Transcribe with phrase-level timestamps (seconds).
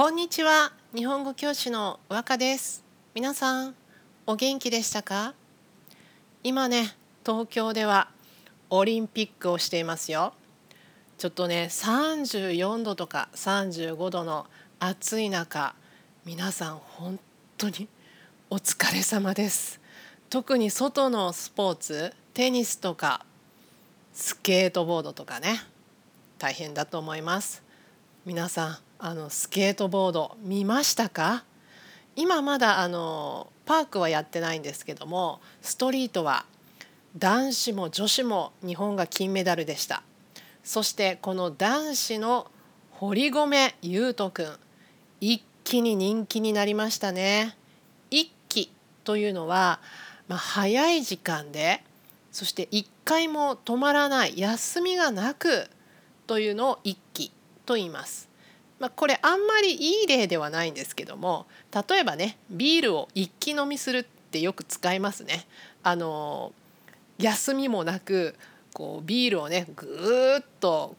[0.00, 0.72] こんにちは。
[0.94, 2.82] 日本語教師の和歌です。
[3.14, 3.74] 皆さん
[4.26, 5.34] お元気でしたか？
[6.42, 8.08] 今ね東京では
[8.70, 10.32] オリンピックをしていますよ。
[11.18, 14.46] ちょっとね34度とか35度の
[14.78, 15.74] 暑い中
[16.24, 17.20] 皆さん本
[17.58, 17.86] 当に
[18.48, 19.82] お疲れ様です。
[20.30, 23.26] 特に外のスポーツテニスとか
[24.14, 25.60] スケートボードとかね
[26.38, 27.62] 大変だと思います。
[28.24, 31.44] 皆さんあのスケートボード見ましたか？
[32.16, 36.44] 今まだあのパークはやってないんですけどもストリートは
[37.16, 40.02] 男子も女子も日本が金メダルでした。
[40.62, 42.50] そしてこの男子の
[42.90, 44.56] 堀米雄斗くん
[45.20, 47.56] 一気に人気になりましたね。
[48.10, 48.70] 一気
[49.04, 49.80] というのは、
[50.28, 51.82] まあ、早い時間で
[52.32, 55.70] そして一回も止まらない休みがなく
[56.26, 57.32] というのを一気
[57.64, 58.28] と言います。
[58.80, 61.46] まあ、これあんまりいい例ではないんですけども
[61.88, 65.46] 例えばねビールを一気飲みするってよく使いますね。
[65.82, 66.52] あの
[67.18, 68.34] 休みもなく
[68.72, 70.96] こうビールをねぐーっと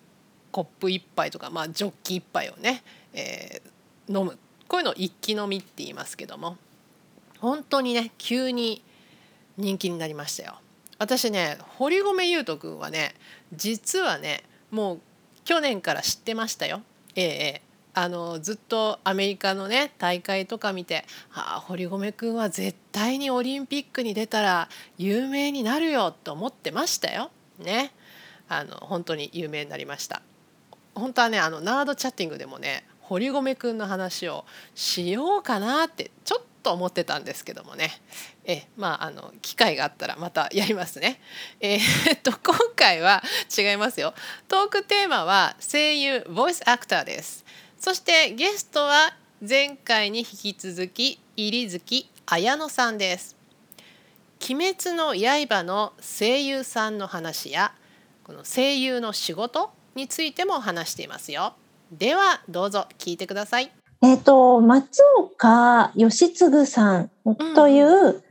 [0.52, 4.38] コップ1杯とか、まあ、ジョッキ1杯をね、えー、飲む
[4.68, 6.58] こういうのを一気飲みって言いますけども
[7.40, 8.84] 本当にね急に
[9.58, 10.60] 人気になりましたよ。
[11.00, 13.16] 私ね堀米雄斗君はね
[13.54, 15.00] 実はねもう
[15.46, 16.82] 去年から知ってましたよ。
[17.16, 27.32] ええあのずっとアメリカのね大会とか見て「ああ堀米君は絶対にオリンピックに出たら有名になるよ」と思ってましたよ。
[27.60, 27.92] ね。
[28.48, 30.22] あの本当に有名になりました。
[30.94, 37.92] 本当はねあのナードチャッティングでもね堀米君の話をしようかなってちょっと思ってたんですけどもね
[38.46, 41.22] えまああの機会があったらまたやりますね。
[41.60, 43.24] えー、っ と今回は
[43.58, 44.14] 違いますよ。
[44.48, 47.46] トークテーマは声優ボイスアクターです。
[47.84, 53.36] そしてゲストは前回に引き続き入月綾乃さんです。
[54.48, 57.74] 鬼滅の刃の声優さんの話や
[58.24, 61.54] この声優の仕事についても話していますよ。
[61.92, 63.72] ではどうぞ聞いてください。
[64.04, 67.10] えっ、ー、と松岡義嗣さん
[67.56, 68.22] という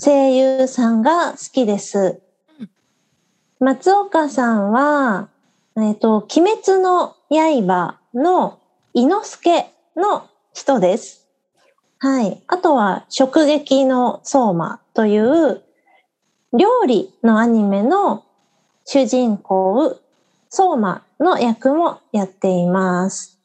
[0.00, 2.20] 声優さんが好きです。
[2.60, 2.70] うん、
[3.58, 5.30] 松岡さんは
[5.76, 8.59] えっ、ー、と鬼滅の刃の
[8.92, 9.50] 伊之助
[9.96, 11.28] の人です。
[11.98, 12.42] はい。
[12.46, 15.62] あとは、食撃の相馬という
[16.52, 18.24] 料理のアニメの
[18.84, 20.00] 主人公、
[20.48, 23.38] 相馬の役もやっています。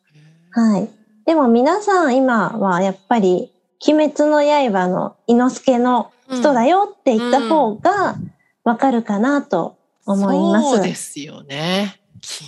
[0.52, 0.90] はい。
[1.26, 3.52] でも皆さん今はやっぱり、
[3.88, 8.16] 鬼滅の刃の伊之助の人だよって言った方が
[8.64, 10.70] わかるかなと思います。
[10.78, 12.00] そうですよね。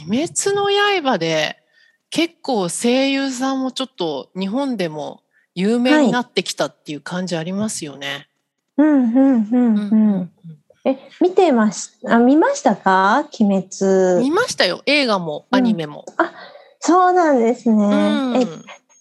[0.08, 0.72] 鬼滅の
[1.04, 1.58] 刃で
[2.18, 5.22] 結構声優さんもちょっと日本でも
[5.54, 8.28] 有名になってきたっていう感じありますよね。
[8.76, 10.32] はい、うんうんうんうん。
[10.84, 13.30] え、見てましあ、見ましたか？
[13.40, 14.24] 鬼滅。
[14.24, 14.82] 見ましたよ。
[14.88, 16.06] 映画もアニメも。
[16.08, 16.34] うん、あ、
[16.80, 17.86] そうなんですね。
[17.86, 18.46] うん、え、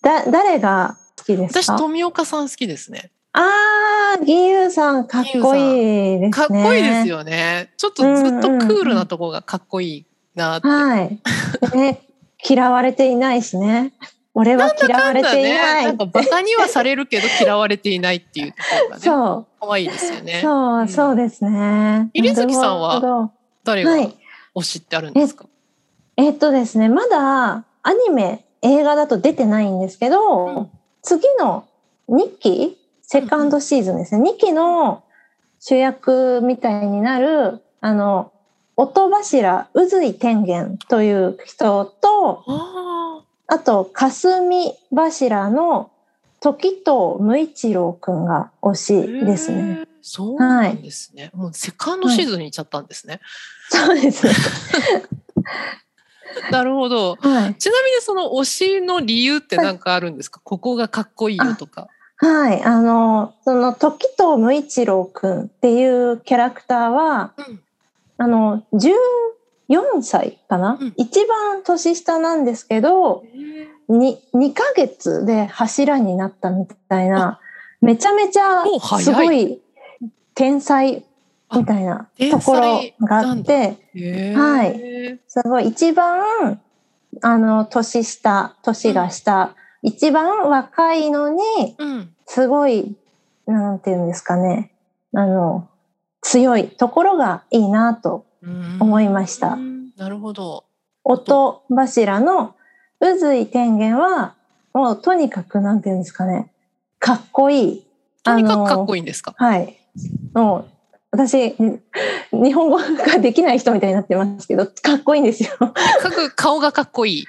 [0.02, 1.60] だ、誰が好きですか？
[1.74, 3.12] 私、富岡さん好きですね。
[3.32, 5.60] ああ、義勇さんかっこい
[6.16, 6.30] いですね。
[6.32, 7.72] かっこいいですよね。
[7.78, 10.68] ちょっとずっとクールなとこがかっこいいなって。
[10.68, 11.18] はい。
[11.74, 12.02] ね、
[12.48, 13.92] 嫌われていないしね。
[14.34, 15.84] 俺は嫌われていない。
[15.86, 19.02] なんかバカにはされるけど嫌われていないっていうところがね。
[19.02, 19.46] そう。
[19.60, 20.40] 可愛いですよね。
[20.42, 22.10] そう、そうですね。
[22.12, 23.30] 入月さんは
[23.64, 23.92] 誰が
[24.54, 25.50] 推しってあるんですか、は
[26.22, 30.70] い、ええっとですね、まだアニメ、映画だと出てないんですけど、うん、
[31.00, 31.66] 次の
[32.10, 34.20] 2期セカンドシーズンですね。
[34.20, 35.02] うん、2期の
[35.60, 38.32] 主役みたいになる、あの、
[38.76, 42.44] 音柱宇髄天元という人と
[43.46, 45.90] あと霞柱の
[46.40, 49.86] 時藤無一郎くんが推しですね。
[50.02, 53.20] そうなんですね、はい、もうセカンドシーズンに行っちゃったんですね。
[53.72, 54.26] はい、そうです。
[56.50, 61.88] なるほど、はい、ちなみにその推しの理由って何かあるんですか、ここがかっこいいよとか。
[62.18, 67.60] はい、あの、その時藤無一郎くんっていうキャラクターは、うん、
[68.18, 73.24] あの、14歳かな、うん、一番年下なんですけど、
[73.88, 77.40] 2, 2ヶ月で柱になったみたいな、
[77.80, 78.64] めちゃめちゃ
[79.00, 79.60] すごい
[80.34, 81.04] 天才
[81.54, 83.76] みたいなところがあって、
[84.34, 85.18] はい。
[85.28, 86.60] すごい一番、
[87.22, 91.40] あの、年下、年が下、うん、一番若いのに、
[92.26, 92.96] すごい、
[93.46, 94.72] なんていうんですかね、
[95.14, 95.68] あの、
[96.26, 98.26] 強いところがいいなと
[98.80, 99.56] 思いました。
[99.96, 100.64] なるほど。
[101.04, 102.56] 音柱の
[103.00, 104.34] 宇髄天元は
[104.74, 106.50] もうとにかくなんていうんですかね、
[106.98, 107.86] かっこいい。
[108.24, 109.34] とにかくかっこいいんですか？
[109.36, 109.78] はい。
[110.34, 110.64] もう、
[111.12, 111.54] 私、
[112.32, 115.50] 日本語ができない人みたいになってますけど、かっこいいんですよ。
[115.56, 115.72] か
[116.10, 117.24] く顔がかっこいい。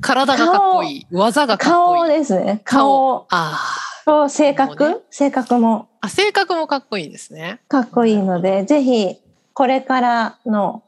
[0.00, 1.06] 体がかっこいい。
[1.12, 2.18] 技がかっこ顔いい。
[2.18, 2.62] ですね。
[2.64, 3.60] 顔あ
[4.04, 6.08] と性格、性格もーあ。
[6.08, 7.60] 性格もかっこいいですね。
[7.68, 9.16] かっこいいので、ぜひ、
[9.54, 10.82] これからの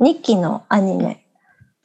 [0.00, 1.24] 2期のアニメ、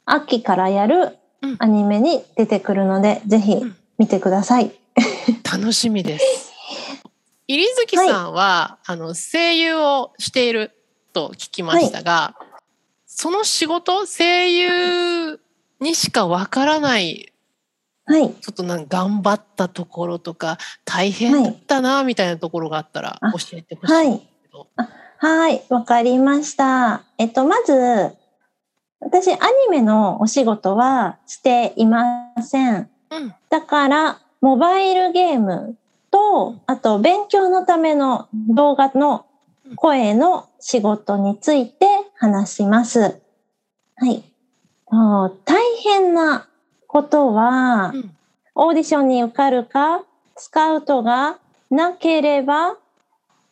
[0.06, 4.72] 秋からやるうんアニメに出てくるので、ぜひうん見てください。
[5.44, 6.54] 楽しみです。
[7.48, 10.72] 入月さんは、あの声優をしている
[11.14, 12.36] と聞きましたが、
[13.06, 15.40] その仕事声優
[15.80, 17.34] にしかわからない
[18.07, 18.33] はい。
[18.33, 24.68] ちょっとなんか頑張ったところとか大変だったなみたいなところがあったらあ教えてほしいんですけど。
[25.19, 27.04] はい、わかりました。
[27.18, 28.15] えっと、まず、
[29.00, 29.39] 私、アニ
[29.69, 32.89] メのお仕事はしていません。
[33.12, 35.77] うんだから、モバイルゲーム
[36.12, 39.25] と、あと、勉強のための動画の
[39.75, 43.21] 声の仕事について話します。
[43.95, 44.24] はい。
[44.89, 46.48] あ大変な
[46.88, 48.18] ことは、うん
[48.60, 50.04] オーディションに受かるか、
[50.36, 51.38] スカウトが
[51.69, 52.75] なければ、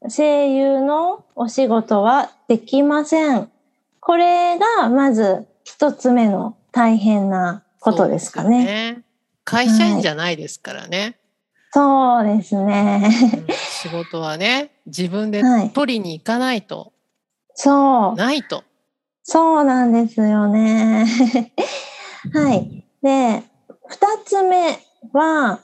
[0.10, 3.52] 声優のお仕事はできません。
[4.00, 8.66] これがまず一つ目の大変なことですかね。
[8.66, 9.04] ね
[9.44, 11.20] 会社員じゃないですからね。
[11.72, 13.08] そうですね。
[13.48, 16.94] うん仕事はね自分ではい取りに行かないと、
[17.54, 18.16] そう。
[18.16, 18.64] ないと。
[19.22, 21.06] そうなんですよね。
[22.34, 22.85] はい。
[23.06, 23.44] で、
[23.88, 24.80] 二つ目
[25.14, 25.60] は、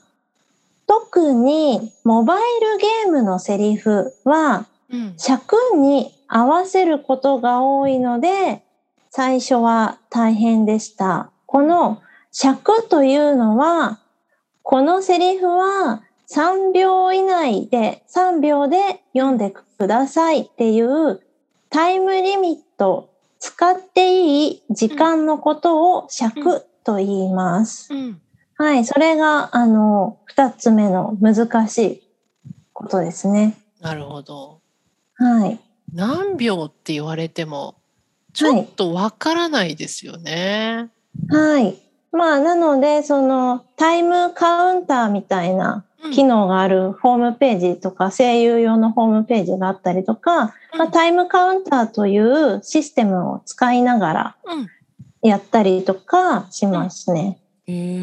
[0.86, 8.62] 特にモバイルゲームのセリフはうん尺に合わせることが多いので、
[9.10, 11.32] 最初は大変でした。
[11.46, 12.00] この
[12.30, 13.98] 尺というのは、
[14.62, 21.20] このセリフは3秒以内で、3秒で読んでくださいっていう
[21.70, 23.10] タイムリミット、
[23.40, 27.92] 使っていい時間のことを尺と言います。
[27.92, 28.20] うん
[28.62, 32.02] はい、それが、あの、二つ目の難しい
[32.72, 33.58] ことですね。
[33.80, 34.60] なるほど。
[35.14, 35.58] はい。
[35.92, 37.74] 何秒って言われても
[38.32, 40.90] ちょっとわからないですよね。
[41.28, 41.76] はい。
[42.12, 54.68] まあ、なので、その、タイムカウンターみたいなうん機能があるホームページとか、声優用のホームページがあったりとか、まあ、タイムカウンターというシステムを使いながらうん
[55.22, 57.38] やったりとかしますね。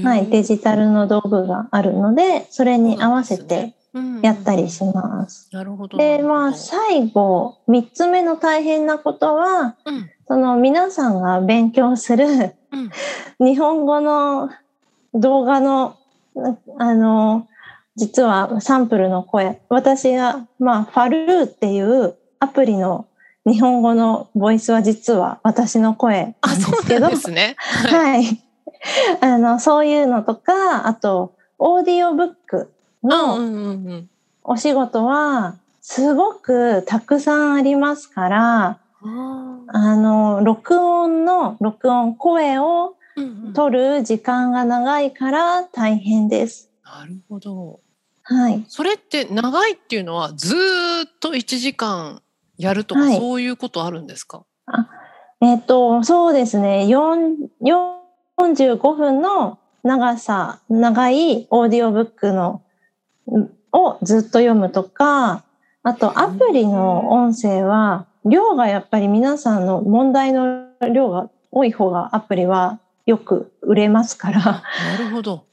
[0.03, 0.27] はい。
[0.27, 5.49] デジタルの道具があるので、それに合わせてうんやったりします。
[5.51, 5.97] なるほど。
[5.97, 12.91] で、まあ、最後、三つ目の大変なことは、うんその皆さんが勉強するうん
[13.43, 14.51] 日本語の
[15.15, 15.95] 動画の、
[16.35, 17.47] なあの、
[17.95, 23.07] 実はサンプルの声、私が、まあ、ファルーっていうアプリの
[23.51, 27.55] 日本語のボイスは実は私の声あ、なんでそうすけど、なんですね。
[27.57, 28.23] はい。
[28.23, 28.43] はい。
[29.21, 32.71] あの、そういうのとか、あと、オーディオブック
[33.03, 34.05] の、
[34.43, 42.95] お仕事はすごくたくさんありますから、あの、録音の、録音、声を
[43.53, 46.69] 取る時間が長いから大変です。
[46.83, 47.79] なるほど。
[48.23, 48.63] はい。
[48.67, 52.21] それって長いっていうのはずーっと1時間
[52.59, 53.17] やるとか、はい。
[53.17, 54.45] そういうことあるんですか？
[55.41, 56.85] えっ、と、そうですね。
[56.87, 57.35] 4
[58.39, 62.61] 45分の長さ、長いオーディオブックの、
[63.27, 65.43] んをずっと読むとか、
[65.83, 74.63] あとアプリの音声は、量がやっぱり皆さんの問題の量が多い方がアプリはよく売れますから、な
[74.97, 75.45] るほど。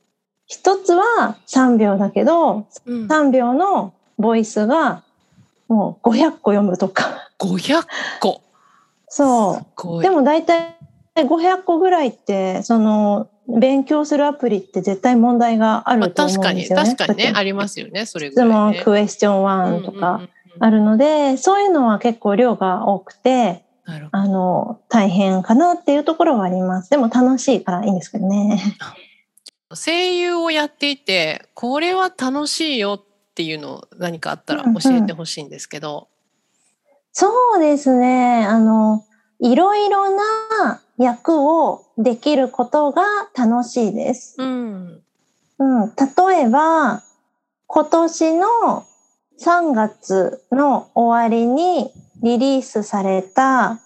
[0.46, 5.02] 一つは3秒だけど、うん、3秒のボイスが
[5.68, 7.30] もう500個読むとか。
[7.38, 7.84] 500
[8.20, 8.42] 個。
[9.08, 9.62] そ
[9.98, 10.02] う。
[10.02, 10.76] でも大体
[11.16, 16.84] 500個ぐらいって、その、勉強するアプリって絶対問題があまあると思確かにうんですよね。
[16.84, 18.54] 確かにねだってありますよねそれぐ質らい、ね。
[18.54, 19.44] 問、クエスチョン
[19.80, 26.90] 1とかうんうんうんうんあるので、そういうのは結構量が多くて、なるほどあの、大変かなっていうところはあります。
[26.90, 28.58] でも楽しいからいいんですけどね。
[29.74, 33.04] 声優をやっていてこれは楽しいよ
[33.36, 36.08] っていうの何かあったらうんうん教えてほしいんですけど。
[37.12, 38.46] そうですね。
[38.46, 39.04] あの、
[39.40, 43.02] いろいろな役をできることが
[43.36, 44.36] 楽しいです。
[44.38, 45.02] うん。
[45.58, 47.02] うん、例えば、
[47.66, 48.46] 今年の
[49.38, 51.90] 3月の終わりに
[52.22, 53.80] リリースされた、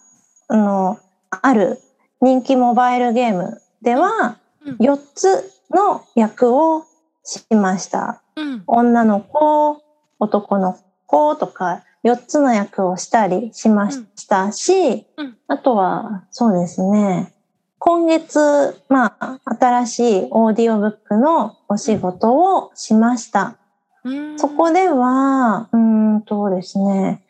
[0.47, 0.97] あの、
[1.29, 1.81] ある
[2.21, 6.85] 人気モバイルゲームでは、うん4つの役を
[7.23, 8.20] しました。
[8.35, 8.63] うん。
[8.67, 9.81] 女の子、
[10.19, 17.33] 男の子とか、4つの役をしたりしましたし、うんあとは、そうですね、
[17.77, 23.57] 今月、まあ、新しいオーディオブックのお仕事をしました。
[24.03, 25.79] うんそこでは、うー
[26.17, 27.23] んとですね、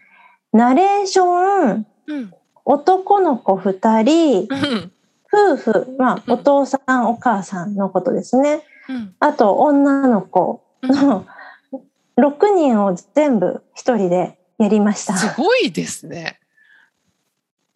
[0.53, 2.33] ナレーション、うん。
[2.63, 4.91] 男の子2人、うん。
[5.33, 8.61] 夫婦、まあ、うんお父さん、お母さんのことですね。
[8.87, 9.15] うん。
[9.19, 11.25] あと、女の子 の
[12.17, 15.15] 6人を全部一人でやりました。
[15.17, 16.39] すごいですね。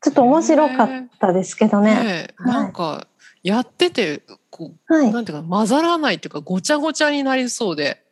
[0.01, 0.87] ちょっと面白かっ
[1.19, 1.95] たですけどね。
[1.95, 3.07] ねえなんか
[3.41, 4.21] やってて
[4.51, 5.11] こうはい。
[5.11, 8.03] なんていうか混ざらないっていうかごちゃごちゃになりそうで。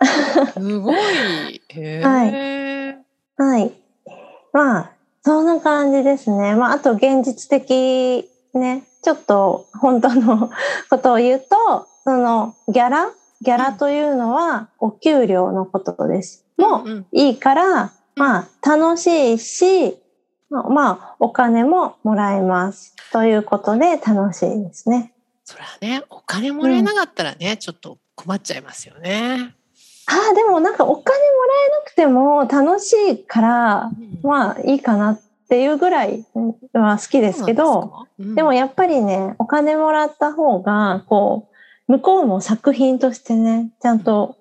[0.52, 0.96] すごい。
[0.96, 2.02] へえ。
[3.36, 3.72] はい。
[4.52, 4.90] まあ、
[5.24, 6.54] そんな感じですね。
[6.54, 10.50] まあ、あと現実的ね、ちょっと本当の
[10.90, 16.44] ことを言うと、そのギャラギャラというのはお給料のことです。
[16.56, 19.96] もうんいいから、まあ、楽しいし、
[20.50, 22.96] まあまあ、お金ももらえます。
[23.12, 25.12] ということで楽しいですね。
[25.44, 29.54] それはねお金もらえなかったらね、ちょっと困っちゃいますよね。
[30.06, 33.90] ああ、でもなんかお金もらえなくても楽しいから、
[34.22, 36.26] まあいいかなっていうぐらい
[36.72, 41.47] は好きですけど、どでもやっぱりね、お金もらった方が、こう、
[41.88, 44.36] 向こうも作品としてね、ちゃんと、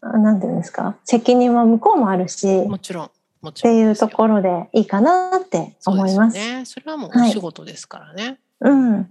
[0.00, 6.38] あなんていうんですか、責任も向こうもあるし、っもちろんもちていうろんですよところでいいかなって思います。
[6.38, 6.64] そね。
[6.66, 8.38] それはもうお仕事ですからね。
[8.60, 9.10] うん。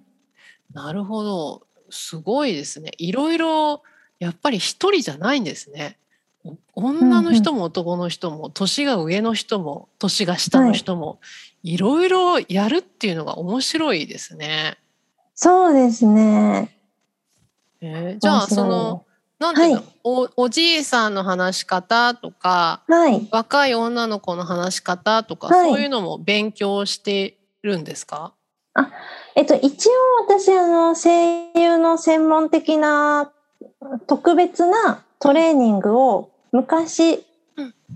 [0.74, 1.64] なるほど。
[1.90, 2.92] すごいですね。
[2.98, 3.82] いろいろ
[4.20, 5.98] やっぱり一人じゃないんですね。
[6.44, 11.20] お女の人も男の人も、年が上の人も年が下の人も、
[11.64, 14.78] いろいろやるっていうのが面白いですね。
[15.36, 16.79] そうですね。
[17.82, 19.06] えーじゃあその
[19.40, 23.28] なんていうの、はいおおじいさんの話し方とかはい。
[23.32, 28.34] 若い女の子の話し方とか、はいそういうのも勉強してるんですか？
[29.36, 29.92] えっと、一応
[30.28, 33.32] 私、あの、声優の専門的な
[34.08, 37.26] 特別なトレーニングを昔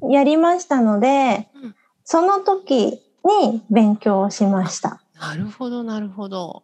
[0.09, 1.75] やりましたので、うん
[2.05, 5.01] その時に勉強しました。
[5.17, 6.63] なるほどなるほど。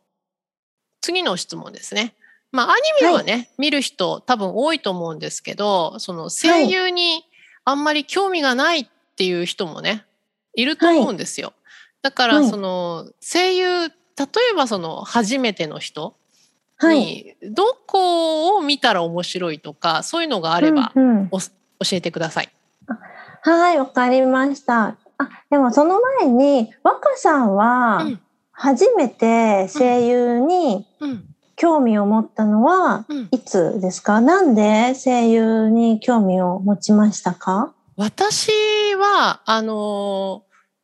[1.02, 2.14] 次の質問ですね。
[2.52, 7.24] まあアニメはね、見る人多分多いと思うんですけどその声優に
[7.66, 10.06] あんまり興味がないっていう人もね
[10.56, 11.54] いると思うんですよ。
[12.02, 13.94] だからはいその声優例
[14.52, 16.16] えばその初めての人
[16.78, 17.00] はい。
[17.00, 21.38] にどこを見たら面白いとかそういうのがあればうんうん教
[21.94, 22.50] えてください。
[23.42, 24.98] はい、わかりました。
[25.18, 28.20] あ、でもその前に、若さんはうん
[28.52, 31.26] 初めて声優にうん
[31.60, 34.22] 興味を持ったのはうん、いつですか？
[34.22, 37.74] なんで声優に興味を持ちましたか？
[37.98, 38.50] 私
[38.96, 40.44] はあの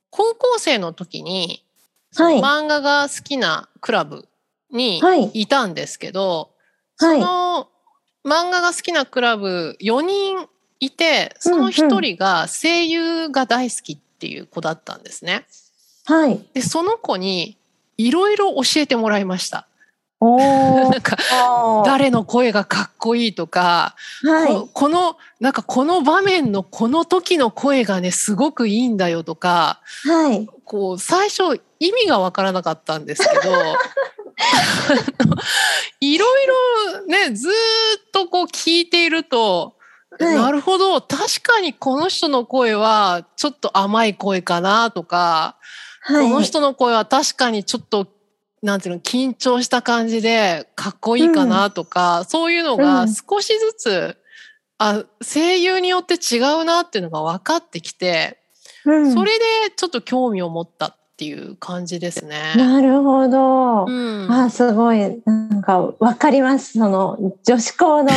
[0.09, 1.65] 高校生の時に、
[2.13, 2.41] はい。
[2.41, 4.27] 漫画が好きなクラブ
[4.69, 5.31] にはい。
[5.33, 6.51] いたんですけど、
[6.97, 7.21] はい。
[7.21, 7.69] その
[8.25, 10.45] 漫画が好きなクラブ4人
[10.81, 15.45] いてその1人が声優が大好きっていう子だったんですね。
[16.03, 16.45] はい。
[16.53, 17.57] でその子に
[17.97, 19.69] いろいろ教えてもらいました。
[20.21, 21.17] なんか。
[21.85, 24.53] 誰の声がかっこいいとか、はい。
[24.53, 30.47] ここのなんかこの場面のこの時の声がねすごくいいんだよとかはい。
[30.63, 33.53] こう最初意味がわからなかったんですけど
[35.99, 37.53] いろいろねずーっ
[38.11, 39.75] とこう聞いていると、はい
[40.17, 45.57] なるほど確かにこの人の声はちょっと甘い声かなとか、
[45.99, 46.29] はい。
[46.29, 48.07] この人の声は確かにちょっと
[48.61, 54.17] なんていうの緊張した感じでかっこいいかなとか、そういうのがうん少しずつ、
[54.77, 58.39] あ声優によって違うなっていうのが分かってきて、
[58.85, 59.45] うんそれで
[59.75, 62.53] ちょっと興味を持ったっていう感じですね。
[62.57, 63.85] なるほど。
[63.85, 65.21] うん、あ、すごい。
[65.25, 66.73] なんか、わかります。
[66.73, 68.09] その、女子校の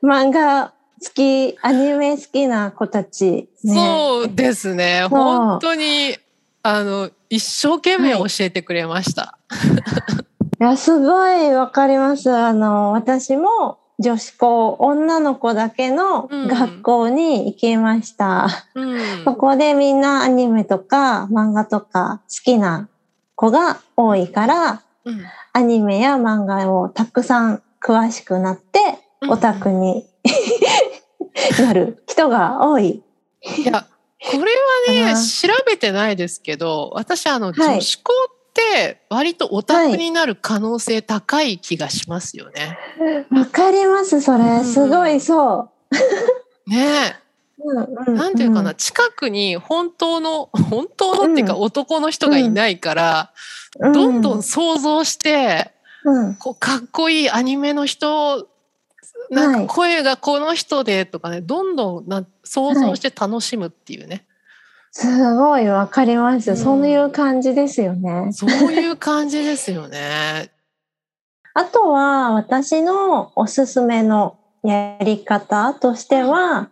[0.02, 0.72] 漫画
[1.02, 3.74] 好き、アニメ好きな子たち、ね。
[3.74, 5.06] そうですね。
[5.10, 6.16] 本当に
[6.62, 9.38] あの一生懸命教えてくれました。
[10.60, 12.30] いや、すごいわかります。
[12.30, 18.48] あの、私も女子校、女の子だけのうん学校に行きました。
[18.74, 22.88] うんそこでみんなアニメとか漫画とか好きな
[23.34, 28.78] 子が多いから、うんアニメや漫画をたくさん詳しくなって、
[29.22, 30.06] うんオタクに
[31.60, 33.02] なる人が多い。
[33.58, 33.86] いや
[34.22, 34.52] これ
[34.92, 37.54] はね調べてないですけど私あの、はい。
[37.54, 38.34] 女子校っ
[38.72, 42.78] で割とオタクになる可能性高い気がしますよね。
[43.30, 44.64] わ、かります、それ。
[44.64, 45.70] すごいそ
[46.66, 46.70] う。
[46.70, 47.16] ね。
[47.62, 51.60] うんえ、なんていうかな、近くに本当の、本当のっていうかうん。
[51.60, 53.32] 男の人がいないから、
[53.78, 55.70] うん、どんどん想像して、
[56.04, 58.48] うん、こうかっこいいアニメの人、
[59.30, 64.26] なんか声がこの人でとかね、どんどんな想像して楽しむっていうね。
[64.92, 68.32] すごいわかります、うんそういう感じですよね。
[68.32, 70.50] そういう感じですよね。
[71.54, 76.70] あとは私のおすすめのやり方としては、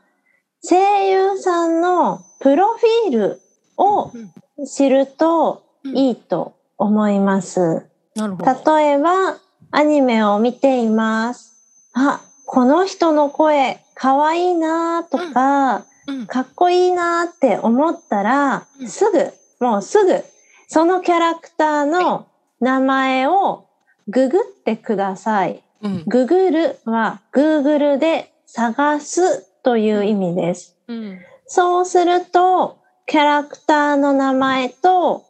[0.62, 3.41] 声優さんのプロフィール
[3.77, 4.33] をうん
[4.67, 7.87] 知るといいと思います。
[8.17, 8.77] なるほど。
[8.77, 9.38] 例えば、
[9.71, 11.55] アニメを見ています。
[11.93, 16.26] あ、この人の声かわいいなとか、うん。
[16.26, 18.88] かっこいいなって思ったら、うん。
[18.88, 20.25] すぐ、もうすぐ、
[20.67, 22.26] そのキャラクターの
[22.59, 23.67] 名前を
[24.09, 25.62] ググってください。
[25.83, 26.05] うん。
[26.07, 30.75] ググるは Google で探すという意味です。
[30.88, 31.19] うん。
[31.47, 35.26] そうすると、キャラクターの名前と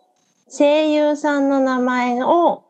[0.48, 2.62] 声優さんの名前を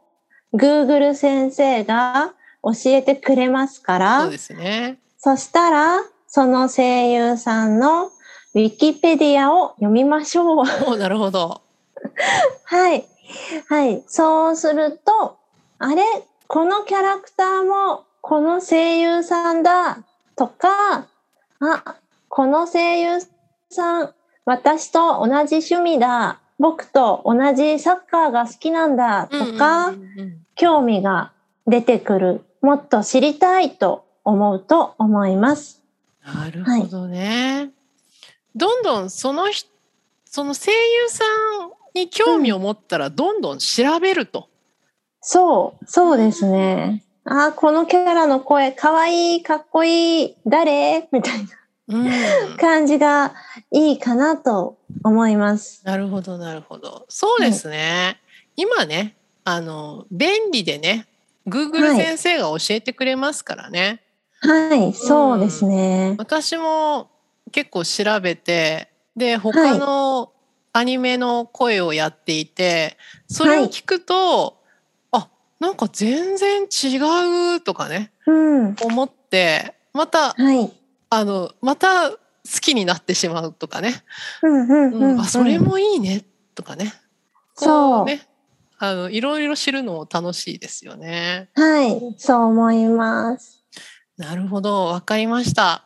[0.55, 4.99] Google 先生が教えてくれますから、そうですね。
[5.19, 10.67] そしたら、その声優さんのウィキペディアを読みましょう。
[10.87, 11.61] おなるほど。
[12.65, 13.07] はい。
[13.69, 14.03] はい。
[14.07, 15.37] そうすると、
[15.79, 16.03] あれ？
[16.47, 19.99] このキャラクターもこの声優さんだ？
[20.37, 21.07] とか、
[21.61, 21.97] あ、
[22.29, 23.21] この声優
[23.71, 26.41] さん、私と同じ趣味だ？
[26.59, 29.29] 僕と同じサッカーが好きなんだ？
[29.31, 29.93] とか、
[30.55, 31.33] 興味が
[31.67, 32.45] 出てくる。
[32.61, 35.83] もっと知りたいと思うと思います。
[36.25, 37.71] なるほどね。
[38.55, 39.69] どんどんその人
[40.25, 44.49] その声優さんに興味を持ったらどんどん調べると。
[45.21, 47.03] そう、そうですね。
[47.25, 51.09] あー、このキャラの声かわいい、かっこいい、誰？
[51.12, 51.49] みたいな
[51.88, 53.35] うん、感じが
[53.71, 55.80] いいかなと思います。
[55.85, 57.06] なるほどなるほど。
[57.09, 58.21] そうですね。
[58.56, 61.06] 今ねあの便利でね
[61.49, 64.02] Google はい先生が教えてくれますからね。
[64.41, 66.15] はい、そうですね。
[66.19, 67.11] 私も
[67.50, 70.32] 結構調べてで他の
[70.73, 74.58] アニメの声をやっていて、それを聞くと、
[75.11, 80.73] あなんか全然違うとかねうん、思ってまたはい。
[81.11, 82.17] あのまた好
[82.61, 84.04] きになってしまうとかね、
[84.43, 85.21] うん、うん、うんうん。
[85.21, 86.93] あそれもいいねとかね
[87.54, 88.26] そうね
[88.78, 91.50] あのいろいろ知るのも楽しいですよね。
[91.54, 93.64] はい、そう思います。
[94.17, 95.84] なるほどわかりました。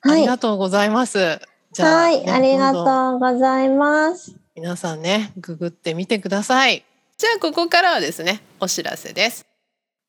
[0.00, 1.40] あはいりがとうございます。
[1.72, 4.36] じゃあはい、ねありがとうございます。
[4.54, 6.84] 皆さんねググってみてください
[7.18, 9.44] じゃあここからはですねお知らせです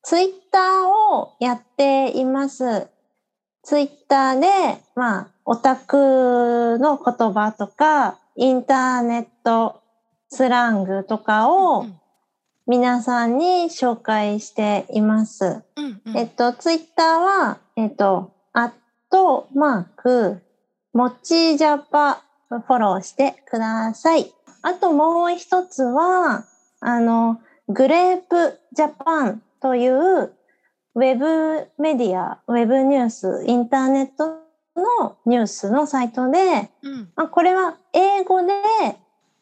[0.04, 2.88] ツイッターをやっています。
[3.64, 4.48] ツイッターで、
[4.96, 9.82] まあ、オタクの言葉とか、インターネット
[10.30, 12.00] スラングとかうをん
[12.68, 15.64] 皆さんに紹介しています。
[15.76, 18.72] うんうんえっと、ツイッターは、えっと、アッ
[19.12, 20.42] トマーク、
[20.92, 24.34] もちジャパ、フォローしてください。
[24.64, 26.46] あともう一つは、
[26.80, 30.34] あの、グレープジャパンという
[30.96, 34.40] ウェブメディア、ウェブニュース、インターネット
[34.76, 38.54] のニュースのサイトで、うんまあ、これは英語で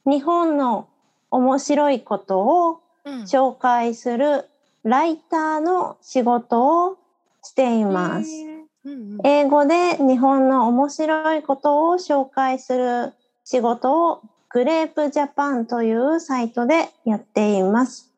[0.06, 0.90] 日本の
[1.32, 4.46] 面白いことをうん紹介する
[4.84, 6.98] ライターの仕事を
[7.44, 8.30] しています。
[8.30, 8.64] へー。
[8.86, 9.20] うんうん。
[9.24, 13.14] 英語で日本の面白いことを紹介する
[13.46, 18.12] 仕事をグレープジャパンというサイトでやっています。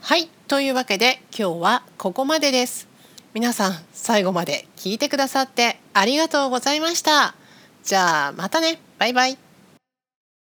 [0.00, 0.28] はい。
[0.46, 2.88] というわけで今日はここまでです。
[3.34, 7.34] 皆さん最後まで聞いてくださってありがとうございました。
[7.84, 8.80] じゃあまたね。
[8.98, 9.47] バイバイ